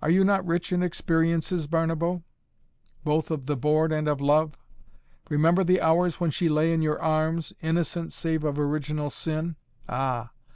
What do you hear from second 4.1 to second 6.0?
love? Remember the